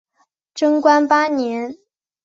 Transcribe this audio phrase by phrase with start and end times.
[0.55, 1.77] 贞观八年。